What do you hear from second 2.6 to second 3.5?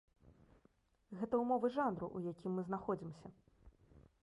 мы знаходзімся.